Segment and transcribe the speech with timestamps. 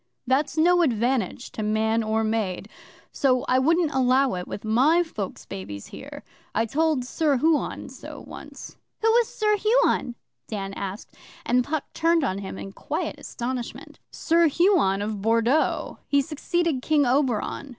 [0.25, 2.67] That's no advantage to man or maid.
[3.11, 6.23] So I wouldn't allow it with my folks' babies here.
[6.55, 10.15] I told Sir Huon so once.' 'Who was Sir Huon?'
[10.47, 11.13] Dan asked,
[11.45, 13.99] and Puck turned on him in quiet astonishment.
[14.11, 17.69] 'Sir Huon of Bordeaux he succeeded King Oberon.